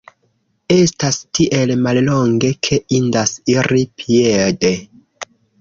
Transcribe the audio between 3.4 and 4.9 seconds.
iri piede.